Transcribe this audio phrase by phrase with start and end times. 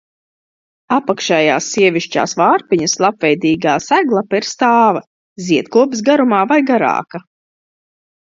[0.95, 5.03] Apakšējās sievišķās vārpiņas lapveidīgā seglapa ir stāva,
[5.51, 7.23] ziedkopas garumā vai garāka.